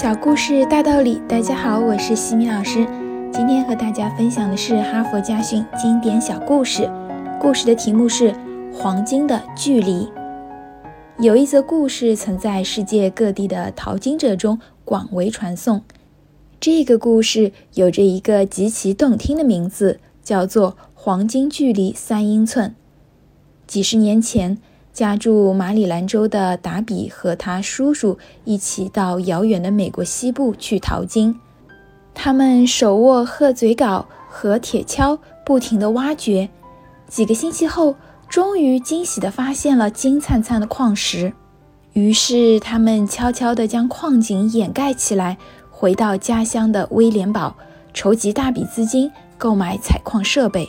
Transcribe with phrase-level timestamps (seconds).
[0.00, 2.86] 小故事大道理，大家好，我是西米老师。
[3.32, 6.88] 今天和大家分享的是哈佛家训经典小故事，
[7.40, 8.30] 故事的题目是
[8.72, 10.04] 《黄金的距离》。
[11.18, 15.82] 有一则故事曾在世界各地的淘金者中广为传颂。
[16.60, 22.70] 这个故事有着一个极其动听的名字，叫做《黄金距离三英寸》。
[23.66, 24.58] 几十年前。
[24.98, 31.38] 家住马里兰州的达比和他叔叔一起到遥远的美国西部去淘金。
[32.12, 35.16] 他们手握鹤嘴镐和铁锹，
[35.46, 36.48] 不停地挖掘。
[37.06, 37.94] 几个星期后，
[38.28, 41.32] 终于惊喜地发现了金灿灿的矿石。
[41.92, 45.38] 于是，他们悄悄地将矿井掩盖起来，
[45.70, 47.54] 回到家乡的威廉堡，
[47.94, 49.08] 筹集大笔资金
[49.38, 50.68] 购买采矿设备。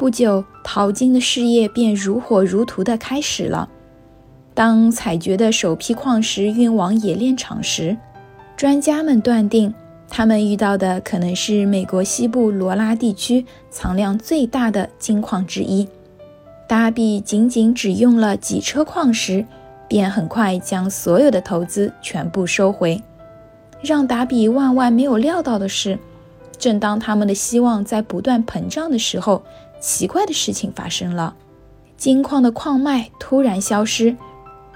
[0.00, 3.68] 不久，淘金的事业便如火如荼地开始了。
[4.54, 7.94] 当采掘的首批矿石运往冶炼厂时，
[8.56, 9.74] 专家们断定，
[10.08, 15.86] 他们遇到的可能是美国西部罗拉地区藏量最大的金矿之一。
[16.66, 19.44] 达比仅仅只用了几车矿石，
[19.86, 22.98] 便很快将所有的投资全部收回。
[23.82, 25.98] 让达比万万没有料到的是，
[26.56, 29.42] 正当他们的希望在不断膨胀的时候，
[29.80, 31.34] 奇怪的事情发生了，
[31.96, 34.14] 金矿的矿脉突然消失。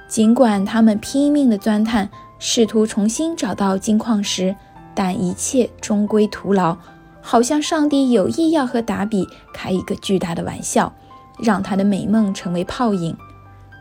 [0.09, 4.57] 尽管他们拼命地钻探，试图重新找到金矿石，
[4.95, 6.77] 但一切终归徒劳。
[7.21, 10.93] 好像上帝有意要和达比开一个巨大的玩笑，
[11.39, 13.17] 让他的美梦成为泡影。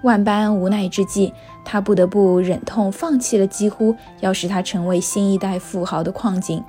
[0.03, 6.63] 万般无奈之际，他不得不忍痛放弃了几乎要使他成为新一代富豪的矿井。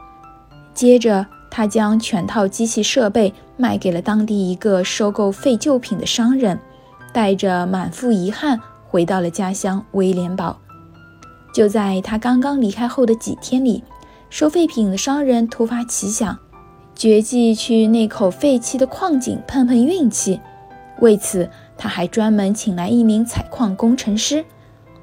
[0.72, 1.26] 接着。
[1.56, 6.58] 他将全套机器设备卖给了当地一个收购废旧品的商人，
[7.12, 10.58] 带着满腹遗憾回到了家乡威廉堡。
[11.54, 13.84] 就在他刚刚离开后的几天里，
[14.30, 16.36] 收废品的商人突发奇想，
[16.92, 20.40] 决计去那口废弃的矿井碰碰运气。
[20.98, 21.48] 为此，
[21.78, 24.44] 他还专门请来一名采矿工程师。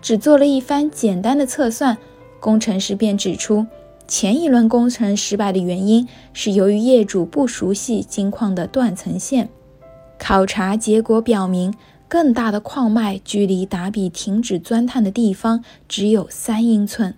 [0.02, 1.98] 只做了一番简单的测算，
[2.42, 3.66] 工程师便指出。
[4.12, 9.48] 前一轮工程失败的原因是由于业主不熟悉金矿的断层线。
[10.20, 11.74] 考察结果表明，
[12.10, 17.16] 更大的矿脉距离达比停止钻探的地方只有三英寸。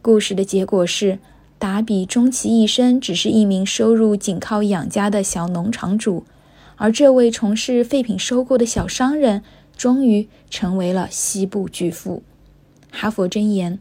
[0.00, 1.18] 故事的结果是，
[1.58, 6.24] 达比终其一生只是一名收入仅靠养家的小农场主，
[6.76, 9.42] 而这位从事废品收购的小商人
[9.76, 12.22] 终于成为了西部巨富。
[12.90, 13.78] 哈佛箴言。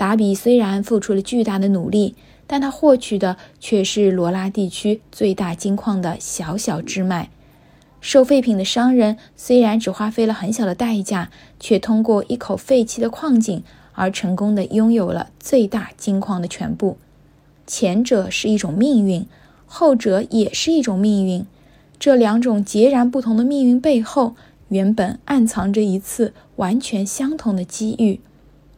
[0.00, 2.14] 达比虽然付出了巨大的努力，
[2.46, 7.28] 但他获取的却是罗拉地区最大金矿的小小支脉。
[8.00, 13.62] 收废品的商人虽然只花费了很小的代价，却通过一口废弃的矿井
[13.92, 16.96] 而成功的拥有了最大金矿的全部。
[17.66, 19.26] 前者是一种命运，
[19.66, 21.44] 后者也是一种命运。
[21.98, 24.34] 这两种截然不同的命运背后，
[24.68, 28.20] 原本暗藏着一次完全相同的机遇。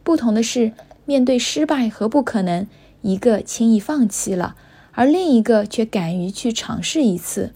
[0.03, 0.73] 不同的是。
[1.05, 2.67] 面对失败和不可能，
[3.01, 4.55] 一个轻易放弃了，
[4.91, 7.53] 而另一个却敢于去尝试一次。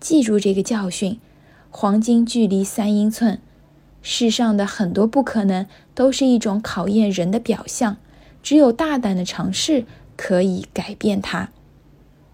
[0.00, 1.18] 记住这个教训：
[1.70, 3.40] 黄金距离三英寸。
[4.00, 7.96] 世上的很多不可能，都是一种考验人的表象。
[8.42, 9.84] 只有大胆的尝试，
[10.16, 11.50] 可以改变它。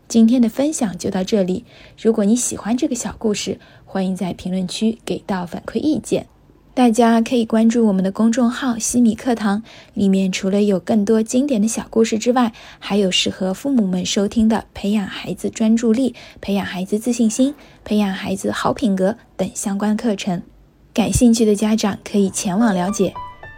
[0.07, 1.65] 今天的分享就到这里。
[2.01, 6.27] 如果你喜欢这个小故事，欢迎在评论区给到反馈意见。
[6.75, 9.63] 大家可以关注我们的公众号“西米课堂”，
[9.95, 17.55] 里面除了有更多经典的小故事之外，还有适合父母们收听的培养孩子专注力、培养孩子自信心、
[17.85, 20.43] 培养孩子好品格等相关课程。
[20.93, 23.15] 感兴趣的家长可以前往了解。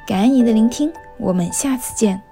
[0.07, 2.26] 感恩您的聆听，我们下次见。